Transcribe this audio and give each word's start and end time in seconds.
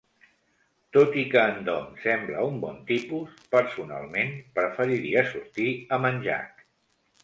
Tot 0.95 1.17
i 1.23 1.25
que 1.33 1.43
en 1.49 1.59
Dom 1.67 1.91
sembla 2.07 2.47
un 2.53 2.57
bon 2.65 2.81
tipus, 2.89 3.37
personalment, 3.59 4.35
preferiria 4.59 5.29
sortir 5.33 5.73
amb 6.01 6.13
en 6.15 6.23
Jack. 6.31 6.71